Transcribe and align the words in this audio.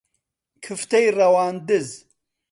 کفتەی 0.63 1.05
ڕەواندز 1.17 1.87